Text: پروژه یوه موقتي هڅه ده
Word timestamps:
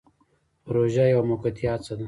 پروژه 0.65 1.03
یوه 1.13 1.23
موقتي 1.29 1.65
هڅه 1.73 1.93
ده 1.97 1.99